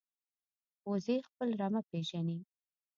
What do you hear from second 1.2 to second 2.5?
خپل رمه پېژني